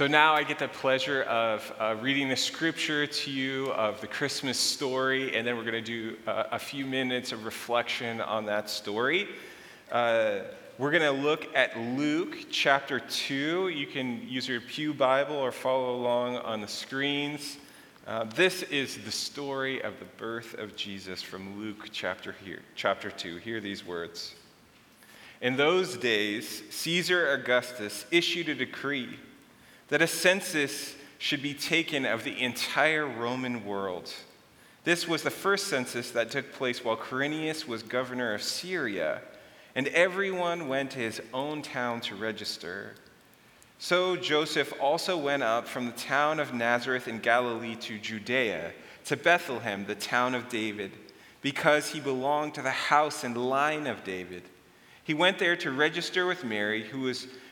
So 0.00 0.06
now 0.06 0.32
I 0.32 0.44
get 0.44 0.58
the 0.58 0.66
pleasure 0.66 1.24
of 1.24 1.74
uh, 1.78 1.94
reading 2.00 2.30
the 2.30 2.36
scripture 2.36 3.06
to 3.06 3.30
you 3.30 3.70
of 3.72 4.00
the 4.00 4.06
Christmas 4.06 4.58
story, 4.58 5.36
and 5.36 5.46
then 5.46 5.58
we're 5.58 5.70
going 5.70 5.74
to 5.74 5.82
do 5.82 6.16
a, 6.26 6.46
a, 6.52 6.58
few 6.58 6.86
minutes 6.86 7.32
of 7.32 7.44
reflection 7.44 8.22
on 8.22 8.46
that 8.46 8.70
story. 8.70 9.28
Uh, 9.92 10.38
we're 10.78 10.90
going 10.90 11.02
to 11.02 11.10
look 11.10 11.54
at 11.54 11.78
Luke 11.78 12.46
chapter 12.50 12.98
2. 12.98 13.68
You 13.68 13.86
can 13.86 14.26
use 14.26 14.48
your 14.48 14.62
Pew 14.62 14.94
Bible 14.94 15.36
or 15.36 15.52
follow 15.52 15.94
along 15.96 16.38
on 16.38 16.62
the 16.62 16.68
screens. 16.68 17.58
Uh, 18.06 18.24
this 18.24 18.62
is 18.62 18.96
the 19.04 19.12
story 19.12 19.82
of 19.82 19.98
the 19.98 20.06
birth 20.16 20.54
of 20.54 20.76
Jesus 20.76 21.20
from 21.20 21.60
Luke 21.60 21.90
chapter, 21.92 22.34
here, 22.42 22.62
chapter 22.74 23.10
2. 23.10 23.36
Hear 23.36 23.60
these 23.60 23.84
words. 23.84 24.34
In 25.42 25.56
those 25.56 25.98
days, 25.98 26.62
Caesar 26.70 27.32
Augustus 27.32 28.06
issued 28.10 28.48
a 28.48 28.54
decree 28.54 29.18
that 29.90 30.02
a 30.02 30.06
census 30.06 30.94
should 31.18 31.42
be 31.42 31.52
taken 31.52 32.06
of 32.06 32.24
the 32.24 32.42
entire 32.42 33.06
Roman 33.06 33.64
world. 33.64 34.10
This 34.84 35.06
was 35.06 35.22
the 35.22 35.30
first 35.30 35.66
census 35.66 36.10
that 36.12 36.30
took 36.30 36.52
place 36.52 36.82
while 36.82 36.96
Quirinius 36.96 37.68
was 37.68 37.82
governor 37.82 38.32
of 38.32 38.42
Syria, 38.42 39.20
and 39.74 39.88
everyone 39.88 40.68
went 40.68 40.92
to 40.92 40.98
his 40.98 41.20
own 41.34 41.60
town 41.60 42.00
to 42.02 42.14
register. 42.14 42.94
So 43.78 44.16
Joseph 44.16 44.72
also 44.80 45.18
went 45.18 45.42
up 45.42 45.68
from 45.68 45.86
the 45.86 45.92
town 45.92 46.40
of 46.40 46.54
Nazareth 46.54 47.08
in 47.08 47.18
Galilee 47.18 47.76
to 47.76 47.98
Judea, 47.98 48.72
to 49.06 49.16
Bethlehem, 49.16 49.84
the 49.86 49.94
town 49.94 50.34
of 50.34 50.48
David, 50.48 50.92
because 51.42 51.88
he 51.90 52.00
belonged 52.00 52.54
to 52.54 52.62
the 52.62 52.70
house 52.70 53.24
and 53.24 53.36
line 53.36 53.86
of 53.86 54.04
David. 54.04 54.42
He 55.02 55.14
went 55.14 55.38
there 55.38 55.56
to 55.56 55.70
register 55.70 56.26
with 56.26 56.44
Mary, 56.44 56.84
who 56.84 57.00
was 57.00 57.26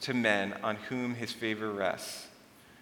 to 0.00 0.14
men 0.14 0.54
on 0.62 0.76
whom 0.76 1.14
his 1.14 1.32
favor 1.32 1.70
rests. 1.70 2.26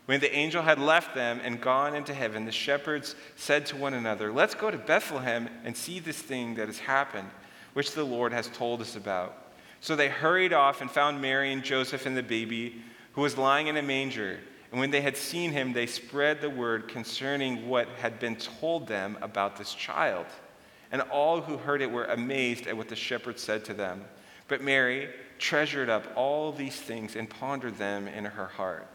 When 0.07 0.21
the 0.21 0.35
angel 0.35 0.63
had 0.63 0.79
left 0.79 1.15
them 1.15 1.39
and 1.45 1.61
gone 1.61 1.95
into 1.95 2.15
heaven, 2.15 2.47
the 2.47 2.53
shepherds 2.53 3.15
said 3.37 3.67
to 3.67 3.77
one 3.77 3.93
another, 3.93 4.33
Let's 4.33 4.55
go 4.55 4.71
to 4.71 4.79
Bethlehem 4.79 5.51
and 5.65 5.77
see 5.77 5.99
this 5.99 6.17
thing 6.17 6.55
that 6.55 6.69
has 6.69 6.79
happened, 6.79 7.29
which 7.75 7.93
the 7.93 8.05
Lord 8.05 8.33
has 8.33 8.49
told 8.49 8.81
us 8.81 8.97
about. 8.97 9.53
So 9.81 9.95
they 9.95 10.09
hurried 10.09 10.55
off 10.55 10.81
and 10.81 10.91
found 10.91 11.21
Mary 11.21 11.53
and 11.53 11.63
Joseph 11.63 12.07
and 12.07 12.17
the 12.17 12.23
baby, 12.23 12.83
who 13.13 13.21
was 13.21 13.37
lying 13.37 13.67
in 13.67 13.77
a 13.77 13.83
manger. 13.83 14.41
And 14.71 14.81
when 14.81 14.91
they 14.91 15.01
had 15.01 15.17
seen 15.17 15.53
him, 15.53 15.73
they 15.73 15.87
spread 15.87 16.41
the 16.41 16.49
word 16.51 16.89
concerning 16.89 17.69
what 17.69 17.89
had 18.01 18.19
been 18.19 18.37
told 18.37 18.87
them 18.87 19.19
about 19.21 19.57
this 19.57 19.75
child. 19.75 20.27
And 20.91 21.03
all 21.03 21.41
who 21.41 21.59
heard 21.59 21.83
it 21.83 21.91
were 21.91 22.07
amazed 22.07 22.67
at 22.67 22.77
what 22.77 22.89
the 22.89 22.97
shepherds 22.97 23.43
said 23.43 23.65
to 23.67 23.75
them. 23.75 24.05
But 24.49 24.63
Mary, 24.63 25.11
treasured 25.39 25.89
up 25.89 26.05
all 26.17 26.53
these 26.53 26.77
things 26.77 27.17
and 27.17 27.29
pondered 27.29 27.79
them 27.79 28.09
in 28.09 28.25
her 28.25 28.47
heart. 28.47 28.87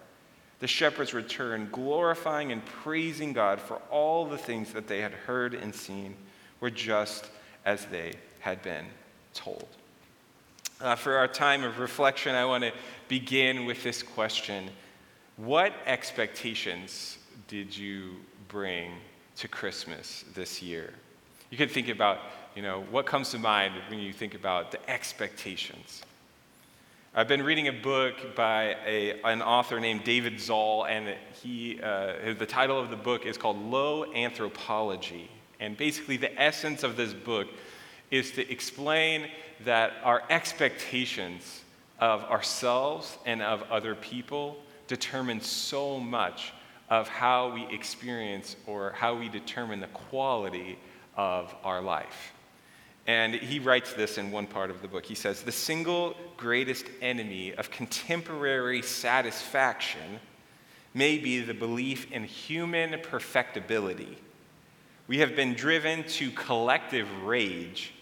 The 0.60 0.68
shepherds 0.68 1.14
returned, 1.14 1.72
glorifying 1.72 2.52
and 2.52 2.64
praising 2.66 3.34
God 3.34 3.60
for 3.60 3.82
all 3.90 4.26
the 4.26 4.38
things 4.38 4.72
that 4.74 4.88
they 4.88 5.02
had 5.02 5.12
heard 5.12 5.54
and 5.54 5.76
seen 5.76 6.16
were 6.60 6.70
just 6.70 7.30
as 7.66 7.86
they 7.88 8.14
had 8.40 8.62
been 8.62 8.86
told. 9.34 9.68
Uh, 10.80 10.96
for 10.96 11.18
our 11.18 11.28
time 11.28 11.64
of 11.64 11.80
reflection, 11.80 12.36
I 12.36 12.46
want 12.46 12.64
to 12.64 12.72
begin 13.08 13.66
with 13.66 13.84
this 13.84 14.04
question 14.04 14.70
What 15.38 15.74
expectations 15.86 17.18
did 17.48 17.76
you 17.76 18.16
bring 18.48 18.92
to 19.38 19.48
Christmas 19.48 20.26
this 20.34 20.62
year? 20.62 20.94
You 21.50 21.58
could 21.58 21.72
think 21.72 21.90
about, 21.90 22.20
you 22.56 22.62
know, 22.62 22.86
what 22.90 23.06
comes 23.06 23.32
to 23.32 23.40
mind 23.40 23.74
when 23.90 24.00
you 24.00 24.14
think 24.14 24.34
about 24.34 24.72
the 24.72 24.90
expectations. 24.90 26.04
I've 27.16 27.28
been 27.28 27.44
reading 27.44 27.68
a 27.68 27.72
book 27.72 28.36
by 28.36 28.76
a, 28.88 29.22
an 29.22 29.44
author 29.44 29.80
named 29.80 30.04
David 30.04 30.40
Zahl, 30.40 30.88
and 30.88 31.16
he, 31.44 31.80
uh, 31.80 32.34
the 32.40 32.48
title 32.48 32.80
of 32.80 32.90
the 32.90 32.96
book 32.96 33.28
is 33.28 33.38
called 33.38 33.64
Low 33.64 34.12
Anthropology. 34.16 35.30
And 35.60 35.78
basically, 35.78 36.18
the 36.18 36.42
essence 36.42 36.82
of 36.82 36.98
this 36.98 37.14
book 37.14 37.50
is 38.10 38.32
to 38.32 38.52
explain 38.52 39.30
that 39.64 39.94
our 40.04 40.24
expectations 40.32 41.62
of 42.00 42.24
ourselves 42.24 43.16
and 43.28 43.44
of 43.44 43.62
other 43.70 43.94
people 43.94 44.58
determine 44.88 45.40
so 45.40 46.00
much 46.00 46.52
of 46.90 47.08
how 47.08 47.54
we 47.54 47.68
experience 47.68 48.56
or 48.66 48.92
how 48.94 49.14
we 49.14 49.30
determine 49.30 49.82
the 49.82 49.88
quality 50.10 50.80
of 51.16 51.54
our 51.64 51.80
life. 51.80 52.33
And 53.06 53.36
he 53.36 53.60
writes 53.60 53.94
this 53.94 54.18
in 54.18 54.32
one 54.32 54.48
part 54.48 54.70
of 54.70 54.82
the 54.82 54.88
book. 54.88 55.06
He 55.06 55.16
says, 55.16 55.42
The 55.42 55.52
single 55.52 56.16
greatest 56.38 56.86
enemy 57.02 57.54
of 57.54 57.70
contemporary 57.70 58.82
satisfaction 58.82 60.20
may 60.94 61.18
be 61.18 61.42
the 61.42 61.54
belief 61.54 62.12
in 62.12 62.24
human 62.24 63.00
perfectibility. 63.02 64.18
We 65.08 65.20
have 65.20 65.36
been 65.36 65.54
driven 65.54 66.04
to 66.06 66.32
collective 66.32 67.08
rage 67.24 67.94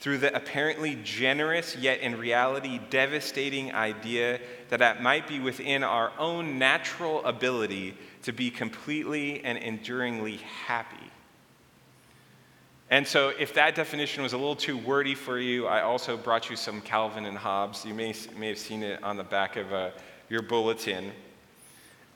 through 0.00 0.18
the 0.18 0.34
apparently 0.36 0.98
generous, 1.02 1.74
yet 1.76 2.00
in 2.00 2.18
reality 2.18 2.80
devastating 2.90 3.74
idea 3.74 4.40
that 4.68 4.80
it 4.80 5.02
might 5.02 5.26
be 5.26 5.40
within 5.40 5.82
our 5.82 6.12
own 6.18 6.58
natural 6.58 7.24
ability 7.24 7.96
to 8.22 8.32
be 8.32 8.50
completely 8.50 9.42
and 9.42 9.58
enduringly 9.58 10.36
happy. 10.66 11.07
And 12.90 13.06
so, 13.06 13.34
if 13.38 13.52
that 13.54 13.74
definition 13.74 14.22
was 14.22 14.32
a 14.32 14.38
little 14.38 14.56
too 14.56 14.78
wordy 14.78 15.14
for 15.14 15.38
you, 15.38 15.66
I 15.66 15.82
also 15.82 16.16
brought 16.16 16.48
you 16.48 16.56
some 16.56 16.80
Calvin 16.80 17.26
and 17.26 17.36
Hobbes. 17.36 17.84
You 17.84 17.92
may, 17.92 18.14
may 18.38 18.48
have 18.48 18.58
seen 18.58 18.82
it 18.82 19.02
on 19.02 19.18
the 19.18 19.24
back 19.24 19.56
of 19.56 19.70
uh, 19.74 19.90
your 20.30 20.40
bulletin. 20.40 21.12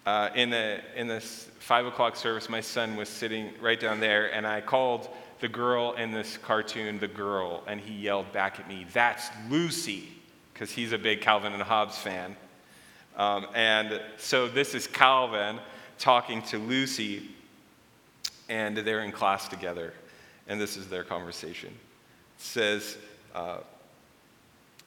Uh, 0.06 0.31
in, 0.34 0.49
the, 0.49 0.81
in 0.97 1.06
this 1.06 1.50
five 1.59 1.84
o'clock 1.84 2.16
service, 2.16 2.49
my 2.49 2.62
son 2.62 2.97
was 2.97 3.10
sitting 3.10 3.50
right 3.60 3.78
down 3.78 4.00
there, 4.00 4.34
and 4.34 4.47
I 4.47 4.62
called 4.62 5.10
the 5.41 5.49
girl 5.49 5.93
in 5.93 6.10
this 6.10 6.38
cartoon 6.38 6.99
the 6.99 7.06
girl, 7.06 7.62
and 7.66 7.78
he 7.78 7.93
yelled 7.93 8.33
back 8.33 8.59
at 8.59 8.66
me, 8.66 8.87
That's 8.94 9.28
Lucy, 9.50 10.09
because 10.54 10.71
he's 10.71 10.93
a 10.93 10.99
big 10.99 11.21
Calvin 11.21 11.53
and 11.53 11.62
Hobbes 11.62 11.99
fan. 11.99 12.34
Um, 13.19 13.47
and 13.54 14.00
so, 14.16 14.49
this 14.49 14.75
is 14.75 14.87
Calvin 14.87 15.59
talking 15.99 16.41
to 16.44 16.56
Lucy, 16.56 17.28
and 18.48 18.74
they're 18.74 19.04
in 19.04 19.13
class 19.13 19.48
together 19.48 19.92
and 20.48 20.60
this 20.60 20.77
is 20.77 20.89
their 20.89 21.04
conversation. 21.04 21.71
It 21.71 22.42
says, 22.42 22.97
uh, 23.34 23.59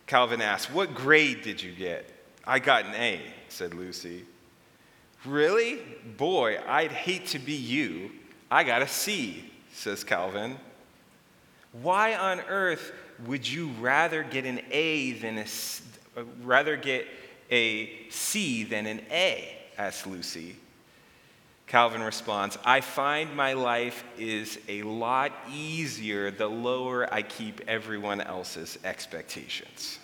Calvin 0.08 0.42
asks, 0.42 0.72
What 0.72 0.94
grade 0.94 1.42
did 1.42 1.62
you 1.62 1.72
get? 1.72 2.10
I 2.46 2.60
got 2.60 2.86
an 2.86 2.94
A, 2.96 3.22
said 3.50 3.74
Lucy. 3.74 4.24
Really? 5.26 5.80
Boy, 6.18 6.60
I'd 6.68 6.92
hate 6.92 7.28
to 7.28 7.40
be 7.40 7.54
you. 7.54 8.12
I 8.52 8.64
got 8.64 8.82
a 8.82 8.88
C, 8.88 9.52
says 9.74 10.04
Calvin. 10.04 10.58
Why 11.82 12.16
on 12.16 12.42
earth 12.42 12.92
would 13.26 13.48
you 13.48 13.70
rather 13.80 14.24
get 14.24 14.46
an 14.46 14.62
A 14.72 15.14
than 15.14 15.40
a, 15.40 15.46
rather 16.44 16.78
get 16.78 17.08
a 17.50 18.10
C 18.10 18.64
than 18.64 18.86
an 18.86 19.02
A? 19.10 19.58
asked 19.78 20.06
Lucy. 20.08 20.56
Calvin 21.68 22.04
responds, 22.04 22.58
I 22.64 22.82
find 22.82 23.36
my 23.36 23.54
life 23.54 24.04
is 24.18 24.60
a 24.68 24.84
lot 24.84 25.32
easier 25.52 26.30
the 26.30 26.48
lower 26.48 27.12
I 27.12 27.24
keep 27.24 27.62
everyone 27.68 28.22
else's 28.22 28.78
expectations. 28.84 29.98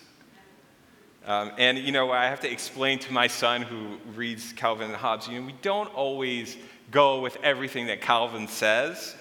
Um, 1.25 1.51
and, 1.59 1.77
you 1.77 1.91
know, 1.91 2.11
I 2.11 2.25
have 2.25 2.39
to 2.39 2.51
explain 2.51 2.97
to 2.99 3.13
my 3.13 3.27
son 3.27 3.61
who 3.61 3.97
reads 4.15 4.53
Calvin 4.53 4.87
and 4.87 4.95
Hobbes, 4.95 5.27
you 5.27 5.39
know, 5.39 5.45
we 5.45 5.55
don't 5.61 5.93
always 5.93 6.57
go 6.89 7.21
with 7.21 7.37
everything 7.43 7.87
that 7.87 8.01
Calvin 8.01 8.47
says, 8.47 9.15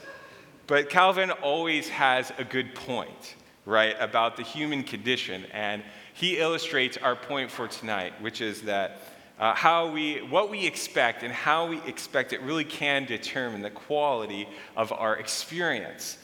but 0.66 0.88
Calvin 0.88 1.30
always 1.30 1.90
has 1.90 2.32
a 2.38 2.44
good 2.44 2.74
point, 2.74 3.36
right, 3.66 3.96
about 4.00 4.36
the 4.36 4.42
human 4.42 4.82
condition. 4.82 5.44
And 5.52 5.82
he 6.14 6.38
illustrates 6.38 6.96
our 6.96 7.16
point 7.16 7.50
for 7.50 7.68
tonight, 7.68 8.14
which 8.22 8.40
is 8.40 8.62
that 8.62 9.02
uh, 9.40 9.54
how 9.54 9.90
we, 9.90 10.18
what 10.18 10.50
we 10.50 10.66
expect 10.66 11.22
and 11.22 11.32
how 11.32 11.66
we 11.66 11.80
expect 11.86 12.34
it 12.34 12.42
really 12.42 12.64
can 12.64 13.06
determine 13.06 13.62
the 13.62 13.70
quality 13.70 14.46
of 14.76 14.92
our 14.92 15.16
experience. 15.16 16.18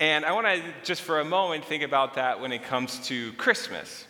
And 0.00 0.24
I 0.24 0.32
want 0.32 0.46
to 0.46 0.62
just 0.82 1.02
for 1.02 1.20
a 1.20 1.24
moment 1.24 1.64
think 1.66 1.82
about 1.82 2.14
that 2.14 2.40
when 2.40 2.52
it 2.52 2.64
comes 2.64 2.98
to 3.06 3.32
Christmas. 3.34 4.06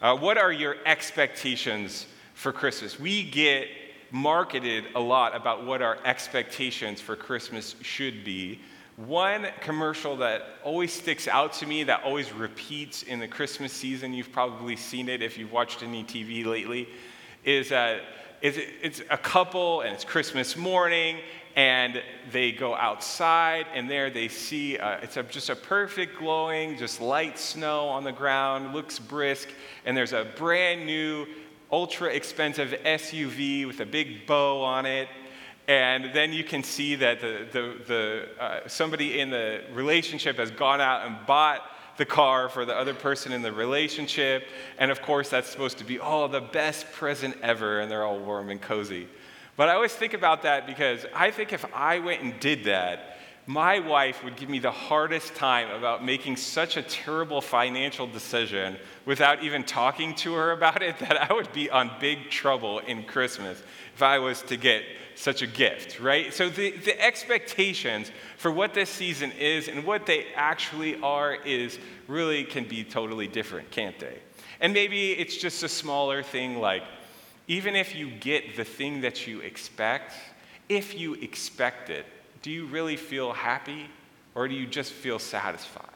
Uh, 0.00 0.16
what 0.16 0.38
are 0.38 0.50
your 0.50 0.76
expectations 0.86 2.06
for 2.32 2.52
Christmas? 2.52 2.98
We 2.98 3.22
get 3.22 3.68
marketed 4.10 4.84
a 4.94 5.00
lot 5.00 5.36
about 5.36 5.66
what 5.66 5.82
our 5.82 5.98
expectations 6.06 7.02
for 7.02 7.16
Christmas 7.16 7.76
should 7.82 8.24
be. 8.24 8.60
One 8.96 9.48
commercial 9.60 10.16
that 10.18 10.42
always 10.62 10.92
sticks 10.92 11.28
out 11.28 11.52
to 11.54 11.66
me, 11.66 11.84
that 11.84 12.02
always 12.02 12.32
repeats 12.32 13.02
in 13.02 13.18
the 13.18 13.28
Christmas 13.28 13.72
season, 13.72 14.14
you've 14.14 14.32
probably 14.32 14.76
seen 14.76 15.08
it 15.08 15.20
if 15.20 15.36
you've 15.36 15.52
watched 15.52 15.82
any 15.82 16.04
TV 16.04 16.46
lately, 16.46 16.88
is 17.44 17.68
that 17.70 18.02
it's 18.42 19.00
a 19.10 19.16
couple 19.16 19.80
and 19.80 19.94
it's 19.94 20.04
Christmas 20.04 20.56
morning 20.56 21.18
and 21.56 22.02
they 22.30 22.52
go 22.52 22.74
outside 22.74 23.66
and 23.74 23.88
there 23.88 24.10
they 24.10 24.28
see 24.28 24.74
it's 24.74 25.16
a, 25.16 25.22
just 25.22 25.50
a 25.50 25.56
perfect 25.56 26.18
glowing 26.18 26.76
just 26.76 27.00
light 27.00 27.38
snow 27.38 27.88
on 27.88 28.04
the 28.04 28.12
ground 28.12 28.74
looks 28.74 28.98
brisk 28.98 29.48
and 29.86 29.96
there's 29.96 30.12
a 30.12 30.26
brand 30.36 30.84
new 30.84 31.26
ultra 31.74 32.08
expensive 32.08 32.70
suv 32.84 33.66
with 33.66 33.80
a 33.80 33.86
big 33.86 34.26
bow 34.26 34.62
on 34.62 34.86
it. 34.86 35.08
And 35.66 36.14
then 36.14 36.32
you 36.32 36.44
can 36.44 36.62
see 36.62 36.94
that 36.96 37.20
the, 37.20 37.48
the, 37.50 37.74
the 37.86 38.28
uh, 38.38 38.68
somebody 38.68 39.18
in 39.18 39.30
the 39.30 39.62
relationship 39.72 40.36
has 40.36 40.52
gone 40.52 40.80
out 40.80 41.04
and 41.04 41.26
bought 41.26 41.62
the 41.96 42.04
car 42.04 42.48
for 42.48 42.64
the 42.64 42.74
other 42.74 42.94
person 42.94 43.32
in 43.32 43.42
the 43.42 43.52
relationship. 43.52 44.46
And 44.78 44.90
of 44.90 45.02
course, 45.02 45.28
that's 45.28 45.48
supposed 45.48 45.78
to 45.78 45.84
be, 45.84 46.00
oh, 46.00 46.28
the 46.28 46.40
best 46.40 46.90
present 46.92 47.36
ever. 47.42 47.80
And 47.80 47.90
they're 47.90 48.04
all 48.04 48.18
warm 48.18 48.50
and 48.50 48.60
cozy. 48.60 49.08
But 49.56 49.68
I 49.68 49.74
always 49.74 49.92
think 49.92 50.14
about 50.14 50.42
that 50.42 50.66
because 50.66 51.06
I 51.14 51.30
think 51.30 51.52
if 51.52 51.64
I 51.74 52.00
went 52.00 52.22
and 52.22 52.38
did 52.40 52.64
that, 52.64 53.13
my 53.46 53.78
wife 53.78 54.24
would 54.24 54.36
give 54.36 54.48
me 54.48 54.58
the 54.58 54.70
hardest 54.70 55.34
time 55.34 55.70
about 55.70 56.04
making 56.04 56.36
such 56.36 56.76
a 56.76 56.82
terrible 56.82 57.42
financial 57.42 58.06
decision 58.06 58.76
without 59.04 59.42
even 59.42 59.62
talking 59.64 60.14
to 60.14 60.32
her 60.32 60.52
about 60.52 60.82
it 60.82 60.98
that 61.00 61.30
I 61.30 61.32
would 61.32 61.52
be 61.52 61.68
on 61.70 61.90
big 62.00 62.30
trouble 62.30 62.78
in 62.80 63.04
Christmas 63.04 63.62
if 63.94 64.02
I 64.02 64.18
was 64.18 64.42
to 64.42 64.56
get 64.56 64.82
such 65.14 65.42
a 65.42 65.46
gift, 65.46 66.00
right? 66.00 66.32
So 66.32 66.48
the, 66.48 66.72
the 66.72 67.00
expectations 67.00 68.10
for 68.36 68.50
what 68.50 68.74
this 68.74 68.90
season 68.90 69.30
is 69.32 69.68
and 69.68 69.84
what 69.84 70.06
they 70.06 70.26
actually 70.34 71.00
are 71.02 71.34
is 71.34 71.78
really 72.08 72.44
can 72.44 72.64
be 72.64 72.82
totally 72.82 73.28
different, 73.28 73.70
can't 73.70 73.98
they? 73.98 74.18
And 74.60 74.72
maybe 74.72 75.12
it's 75.12 75.36
just 75.36 75.62
a 75.62 75.68
smaller 75.68 76.22
thing 76.22 76.58
like 76.58 76.82
even 77.46 77.76
if 77.76 77.94
you 77.94 78.10
get 78.10 78.56
the 78.56 78.64
thing 78.64 79.02
that 79.02 79.26
you 79.26 79.40
expect, 79.40 80.14
if 80.68 80.98
you 80.98 81.14
expect 81.14 81.90
it, 81.90 82.06
do 82.44 82.50
you 82.50 82.66
really 82.66 82.96
feel 82.96 83.32
happy 83.32 83.86
or 84.34 84.46
do 84.46 84.54
you 84.54 84.66
just 84.66 84.92
feel 84.92 85.18
satisfied? 85.18 85.88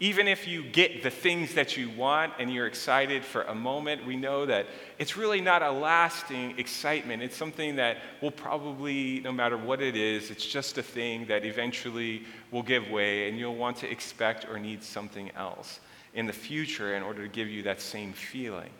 Even 0.00 0.26
if 0.28 0.48
you 0.48 0.62
get 0.62 1.02
the 1.02 1.10
things 1.10 1.52
that 1.54 1.76
you 1.76 1.90
want 1.90 2.32
and 2.38 2.50
you're 2.50 2.66
excited 2.66 3.22
for 3.22 3.42
a 3.42 3.54
moment, 3.54 4.06
we 4.06 4.16
know 4.16 4.46
that 4.46 4.64
it's 4.98 5.14
really 5.14 5.42
not 5.42 5.60
a 5.60 5.70
lasting 5.70 6.58
excitement. 6.58 7.22
It's 7.22 7.36
something 7.36 7.76
that 7.76 7.98
will 8.22 8.30
probably, 8.30 9.20
no 9.20 9.30
matter 9.30 9.58
what 9.58 9.82
it 9.82 9.94
is, 9.94 10.30
it's 10.30 10.46
just 10.46 10.78
a 10.78 10.82
thing 10.82 11.26
that 11.26 11.44
eventually 11.44 12.22
will 12.50 12.62
give 12.62 12.90
way 12.90 13.28
and 13.28 13.38
you'll 13.38 13.56
want 13.56 13.76
to 13.78 13.90
expect 13.90 14.48
or 14.48 14.58
need 14.58 14.82
something 14.82 15.30
else 15.32 15.80
in 16.14 16.24
the 16.24 16.32
future 16.32 16.96
in 16.96 17.02
order 17.02 17.22
to 17.22 17.28
give 17.28 17.48
you 17.48 17.62
that 17.64 17.82
same 17.82 18.14
feeling. 18.14 18.70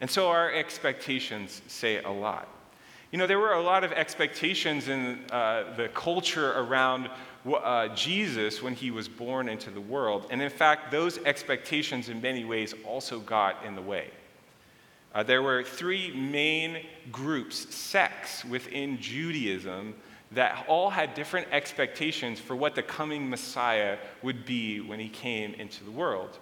And 0.00 0.10
so 0.10 0.28
our 0.30 0.50
expectations 0.54 1.60
say 1.66 2.02
a 2.02 2.10
lot. 2.10 2.48
You 3.12 3.18
know, 3.18 3.26
there 3.26 3.38
were 3.38 3.52
a 3.52 3.62
lot 3.62 3.84
of 3.84 3.92
expectations 3.92 4.88
in 4.88 5.18
uh, 5.30 5.74
the 5.76 5.88
culture 5.88 6.52
around 6.52 7.10
uh, 7.46 7.88
Jesus 7.88 8.62
when 8.62 8.74
he 8.74 8.90
was 8.90 9.06
born 9.06 9.50
into 9.50 9.68
the 9.68 9.82
world. 9.82 10.28
And 10.30 10.40
in 10.40 10.48
fact, 10.48 10.90
those 10.90 11.18
expectations 11.18 12.08
in 12.08 12.22
many 12.22 12.46
ways 12.46 12.74
also 12.86 13.20
got 13.20 13.66
in 13.66 13.74
the 13.74 13.82
way. 13.82 14.08
Uh, 15.14 15.22
there 15.22 15.42
were 15.42 15.62
three 15.62 16.10
main 16.14 16.86
groups, 17.10 17.74
sects 17.74 18.46
within 18.46 18.98
Judaism, 18.98 19.94
that 20.30 20.64
all 20.66 20.88
had 20.88 21.12
different 21.12 21.48
expectations 21.52 22.40
for 22.40 22.56
what 22.56 22.74
the 22.74 22.82
coming 22.82 23.28
Messiah 23.28 23.98
would 24.22 24.46
be 24.46 24.80
when 24.80 24.98
he 24.98 25.10
came 25.10 25.52
into 25.52 25.84
the 25.84 25.90
world. 25.90 26.38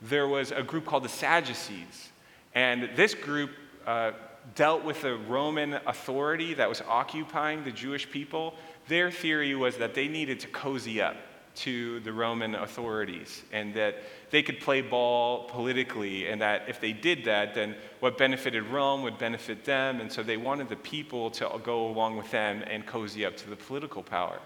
There 0.00 0.26
was 0.26 0.52
a 0.52 0.62
group 0.62 0.86
called 0.86 1.04
the 1.04 1.10
Sadducees, 1.10 2.08
and 2.54 2.88
this 2.96 3.12
group 3.12 3.50
uh, 3.86 4.12
dealt 4.54 4.84
with 4.84 5.02
the 5.02 5.16
Roman 5.16 5.74
authority 5.86 6.54
that 6.54 6.68
was 6.68 6.82
occupying 6.82 7.64
the 7.64 7.70
Jewish 7.70 8.10
people 8.10 8.54
their 8.88 9.10
theory 9.10 9.54
was 9.54 9.76
that 9.76 9.94
they 9.94 10.08
needed 10.08 10.40
to 10.40 10.48
cozy 10.48 11.00
up 11.00 11.16
to 11.54 12.00
the 12.00 12.12
Roman 12.12 12.54
authorities 12.54 13.42
and 13.52 13.74
that 13.74 13.96
they 14.30 14.42
could 14.42 14.58
play 14.58 14.80
ball 14.80 15.44
politically, 15.44 16.28
and 16.28 16.40
that 16.40 16.62
if 16.66 16.80
they 16.80 16.92
did 16.92 17.24
that, 17.26 17.54
then 17.54 17.76
what 18.00 18.16
benefited 18.16 18.64
Rome 18.64 19.02
would 19.02 19.18
benefit 19.18 19.64
them, 19.64 20.00
and 20.00 20.10
so 20.10 20.22
they 20.22 20.38
wanted 20.38 20.70
the 20.70 20.76
people 20.76 21.30
to 21.32 21.60
go 21.62 21.88
along 21.88 22.16
with 22.16 22.30
them 22.30 22.64
and 22.66 22.86
cozy 22.86 23.26
up 23.26 23.36
to 23.36 23.50
the 23.50 23.56
political 23.56 24.02
power. 24.02 24.38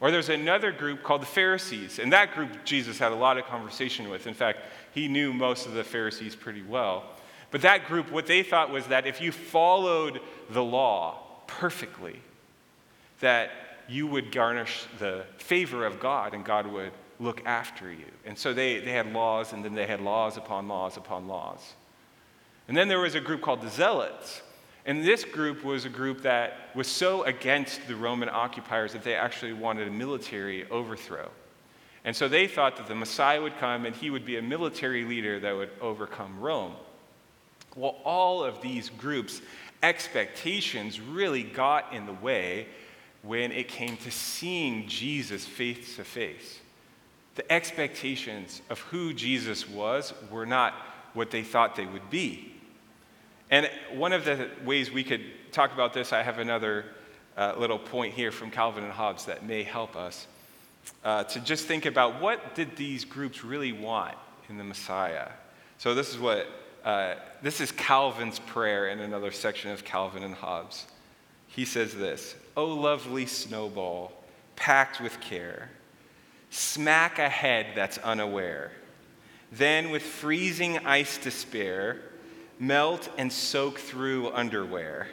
Or 0.00 0.10
there's 0.10 0.30
another 0.30 0.72
group 0.72 1.02
called 1.02 1.22
the 1.22 1.26
Pharisees, 1.26 1.98
and 1.98 2.12
that 2.12 2.34
group 2.34 2.64
Jesus 2.64 2.98
had 2.98 3.12
a 3.12 3.16
lot 3.16 3.36
of 3.36 3.44
conversation 3.44 4.08
with. 4.08 4.26
In 4.26 4.34
fact, 4.34 4.60
he 4.92 5.08
knew 5.08 5.34
most 5.34 5.66
of 5.66 5.74
the 5.74 5.84
Pharisees 5.84 6.34
pretty 6.34 6.62
well. 6.62 7.04
But 7.56 7.62
that 7.62 7.86
group, 7.86 8.12
what 8.12 8.26
they 8.26 8.42
thought 8.42 8.70
was 8.70 8.88
that 8.88 9.06
if 9.06 9.22
you 9.22 9.32
followed 9.32 10.20
the 10.50 10.62
law 10.62 11.22
perfectly, 11.46 12.20
that 13.20 13.48
you 13.88 14.06
would 14.06 14.30
garnish 14.30 14.84
the 14.98 15.24
favor 15.38 15.86
of 15.86 15.98
God 15.98 16.34
and 16.34 16.44
God 16.44 16.66
would 16.66 16.92
look 17.18 17.40
after 17.46 17.90
you. 17.90 18.04
And 18.26 18.36
so 18.36 18.52
they, 18.52 18.80
they 18.80 18.92
had 18.92 19.10
laws, 19.10 19.54
and 19.54 19.64
then 19.64 19.74
they 19.74 19.86
had 19.86 20.02
laws 20.02 20.36
upon 20.36 20.68
laws 20.68 20.98
upon 20.98 21.28
laws. 21.28 21.72
And 22.68 22.76
then 22.76 22.88
there 22.88 23.00
was 23.00 23.14
a 23.14 23.20
group 23.22 23.40
called 23.40 23.62
the 23.62 23.70
Zealots. 23.70 24.42
And 24.84 25.02
this 25.02 25.24
group 25.24 25.64
was 25.64 25.86
a 25.86 25.88
group 25.88 26.20
that 26.24 26.58
was 26.74 26.86
so 26.86 27.22
against 27.22 27.88
the 27.88 27.96
Roman 27.96 28.28
occupiers 28.28 28.92
that 28.92 29.02
they 29.02 29.14
actually 29.14 29.54
wanted 29.54 29.88
a 29.88 29.90
military 29.90 30.68
overthrow. 30.68 31.30
And 32.04 32.14
so 32.14 32.28
they 32.28 32.48
thought 32.48 32.76
that 32.76 32.86
the 32.86 32.94
Messiah 32.94 33.40
would 33.40 33.56
come 33.56 33.86
and 33.86 33.96
he 33.96 34.10
would 34.10 34.26
be 34.26 34.36
a 34.36 34.42
military 34.42 35.06
leader 35.06 35.40
that 35.40 35.56
would 35.56 35.70
overcome 35.80 36.38
Rome. 36.38 36.74
Well, 37.76 37.96
all 38.04 38.42
of 38.42 38.62
these 38.62 38.88
groups' 38.88 39.42
expectations 39.82 41.00
really 41.00 41.42
got 41.42 41.92
in 41.92 42.06
the 42.06 42.12
way 42.12 42.66
when 43.22 43.52
it 43.52 43.68
came 43.68 43.96
to 43.98 44.10
seeing 44.10 44.88
Jesus 44.88 45.44
face 45.44 45.96
to 45.96 46.04
face. 46.04 46.60
The 47.34 47.50
expectations 47.52 48.62
of 48.70 48.80
who 48.80 49.12
Jesus 49.12 49.68
was 49.68 50.14
were 50.30 50.46
not 50.46 50.72
what 51.12 51.30
they 51.30 51.42
thought 51.42 51.76
they 51.76 51.86
would 51.86 52.08
be. 52.08 52.52
And 53.50 53.70
one 53.92 54.12
of 54.12 54.24
the 54.24 54.48
ways 54.64 54.90
we 54.90 55.04
could 55.04 55.22
talk 55.52 55.72
about 55.72 55.92
this, 55.92 56.12
I 56.12 56.22
have 56.22 56.38
another 56.38 56.86
uh, 57.36 57.54
little 57.58 57.78
point 57.78 58.14
here 58.14 58.32
from 58.32 58.50
Calvin 58.50 58.84
and 58.84 58.92
Hobbes 58.92 59.26
that 59.26 59.44
may 59.44 59.62
help 59.62 59.96
us 59.96 60.26
uh, 61.04 61.24
to 61.24 61.40
just 61.40 61.66
think 61.66 61.84
about 61.84 62.20
what 62.20 62.54
did 62.54 62.76
these 62.76 63.04
groups 63.04 63.44
really 63.44 63.72
want 63.72 64.16
in 64.48 64.56
the 64.56 64.64
Messiah. 64.64 65.28
So 65.78 65.94
this 65.94 66.10
is 66.10 66.18
what 66.18 66.48
uh, 66.86 67.16
this 67.42 67.60
is 67.60 67.72
Calvin's 67.72 68.38
prayer 68.38 68.88
in 68.88 69.00
another 69.00 69.32
section 69.32 69.72
of 69.72 69.84
Calvin 69.84 70.22
and 70.22 70.34
Hobbes. 70.34 70.86
He 71.48 71.64
says 71.64 71.92
this 71.92 72.36
Oh, 72.56 72.66
lovely 72.66 73.26
snowball, 73.26 74.12
packed 74.54 75.00
with 75.00 75.20
care, 75.20 75.68
smack 76.50 77.18
a 77.18 77.28
head 77.28 77.66
that's 77.74 77.98
unaware. 77.98 78.70
Then, 79.50 79.90
with 79.90 80.02
freezing 80.02 80.78
ice 80.78 81.18
to 81.18 81.32
spare, 81.32 82.02
melt 82.60 83.08
and 83.18 83.32
soak 83.32 83.78
through 83.78 84.30
underwear. 84.30 85.08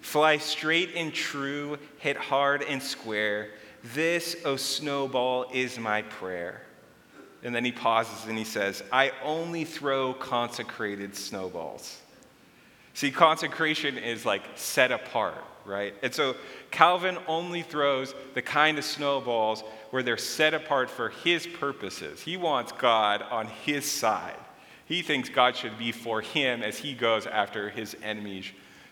Fly 0.00 0.36
straight 0.36 0.90
and 0.94 1.12
true, 1.12 1.78
hit 1.98 2.16
hard 2.16 2.62
and 2.62 2.80
square. 2.80 3.50
This, 3.82 4.36
O 4.44 4.52
oh 4.52 4.56
snowball, 4.56 5.46
is 5.52 5.80
my 5.80 6.02
prayer. 6.02 6.65
And 7.42 7.54
then 7.54 7.64
he 7.64 7.72
pauses 7.72 8.28
and 8.28 8.36
he 8.36 8.44
says, 8.44 8.82
I 8.92 9.12
only 9.22 9.64
throw 9.64 10.14
consecrated 10.14 11.14
snowballs. 11.14 12.00
See, 12.94 13.10
consecration 13.10 13.98
is 13.98 14.24
like 14.24 14.42
set 14.54 14.90
apart 14.90 15.44
right? 15.66 15.94
And 16.02 16.14
so 16.14 16.36
Calvin 16.70 17.18
only 17.26 17.62
throws 17.62 18.14
the 18.34 18.42
kind 18.42 18.78
of 18.78 18.84
snowballs 18.84 19.62
where 19.90 20.02
they're 20.02 20.16
set 20.16 20.54
apart 20.54 20.88
for 20.88 21.10
his 21.10 21.46
purposes. 21.46 22.22
He 22.22 22.36
wants 22.36 22.72
God 22.72 23.22
on 23.22 23.46
his 23.46 23.84
side. 23.84 24.36
He 24.86 25.02
thinks 25.02 25.28
God 25.28 25.56
should 25.56 25.78
be 25.78 25.92
for 25.92 26.20
him 26.20 26.62
as 26.62 26.78
he 26.78 26.94
goes 26.94 27.26
after 27.26 27.68
his 27.68 27.96
enemies 28.02 28.46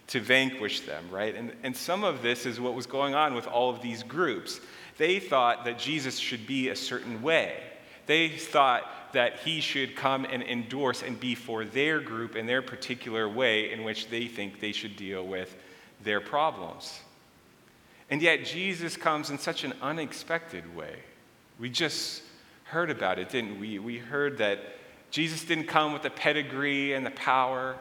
to 0.08 0.20
vanquish 0.20 0.80
them, 0.80 1.04
right? 1.10 1.34
And, 1.34 1.52
and 1.62 1.74
some 1.74 2.04
of 2.04 2.20
this 2.20 2.46
is 2.46 2.60
what 2.60 2.74
was 2.74 2.86
going 2.86 3.14
on 3.14 3.34
with 3.34 3.46
all 3.46 3.70
of 3.70 3.80
these 3.80 4.02
groups. 4.02 4.60
They 4.98 5.18
thought 5.18 5.64
that 5.64 5.78
Jesus 5.78 6.18
should 6.18 6.46
be 6.46 6.68
a 6.68 6.76
certain 6.76 7.22
way. 7.22 7.62
They 8.06 8.28
thought 8.28 8.84
that 9.12 9.40
he 9.40 9.60
should 9.60 9.96
come 9.96 10.24
and 10.24 10.42
endorse 10.42 11.02
and 11.02 11.18
be 11.18 11.34
for 11.34 11.64
their 11.64 12.00
group 12.00 12.36
in 12.36 12.46
their 12.46 12.62
particular 12.62 13.28
way 13.28 13.72
in 13.72 13.84
which 13.84 14.08
they 14.08 14.26
think 14.26 14.60
they 14.60 14.72
should 14.72 14.96
deal 14.96 15.26
with 15.26 15.54
their 16.02 16.20
problems. 16.20 17.00
And 18.10 18.20
yet, 18.20 18.44
Jesus 18.44 18.96
comes 18.96 19.30
in 19.30 19.38
such 19.38 19.64
an 19.64 19.72
unexpected 19.80 20.76
way. 20.76 20.96
We 21.58 21.70
just 21.70 22.22
heard 22.64 22.90
about 22.90 23.18
it, 23.18 23.30
didn't 23.30 23.58
we? 23.58 23.78
We 23.78 23.98
heard 23.98 24.38
that 24.38 24.58
Jesus 25.10 25.44
didn't 25.44 25.68
come 25.68 25.92
with 25.92 26.02
the 26.02 26.10
pedigree 26.10 26.92
and 26.92 27.06
the 27.06 27.12
power. 27.12 27.76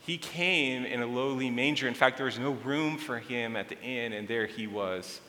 He 0.00 0.18
came 0.18 0.84
in 0.84 1.00
a 1.00 1.06
lowly 1.06 1.50
manger. 1.50 1.86
In 1.86 1.94
fact, 1.94 2.16
there 2.16 2.26
was 2.26 2.38
no 2.38 2.52
room 2.52 2.98
for 2.98 3.18
him 3.18 3.56
at 3.56 3.68
the 3.68 3.80
inn, 3.80 4.12
and 4.12 4.26
there 4.26 4.46
he 4.46 4.66
was 4.66 5.20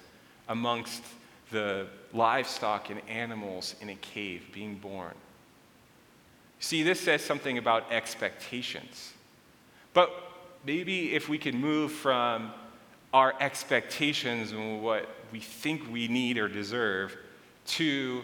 amongst 0.47 1.03
the 1.51 1.87
livestock 2.13 2.89
and 2.89 3.01
animals 3.07 3.75
in 3.81 3.89
a 3.89 3.95
cave 3.95 4.43
being 4.53 4.75
born. 4.75 5.13
See, 6.59 6.83
this 6.83 6.99
says 6.99 7.23
something 7.23 7.57
about 7.57 7.91
expectations. 7.91 9.13
But 9.93 10.11
maybe 10.65 11.13
if 11.15 11.29
we 11.29 11.37
can 11.37 11.57
move 11.57 11.91
from 11.91 12.51
our 13.13 13.33
expectations 13.39 14.51
and 14.51 14.83
what 14.83 15.07
we 15.31 15.39
think 15.39 15.91
we 15.91 16.07
need 16.07 16.37
or 16.37 16.47
deserve 16.47 17.15
to 17.65 18.23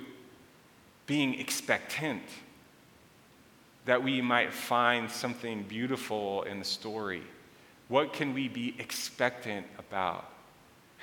being 1.08 1.39
expectant, 1.39 2.24
that 3.86 4.03
we 4.03 4.22
might 4.22 4.51
find 4.51 5.10
something 5.10 5.63
beautiful 5.63 6.44
in 6.44 6.60
the 6.60 6.65
story. 6.65 7.22
What 7.88 8.13
can 8.13 8.34
we 8.34 8.48
be 8.48 8.75
expectant 8.79 9.67
about? 9.77 10.29